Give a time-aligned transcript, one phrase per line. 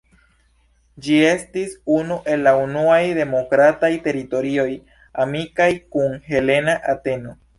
[1.07, 4.67] Ĝi estis unu el la unuaj demokrataj teritorioj
[5.25, 7.37] amikaj kun helena Ateno.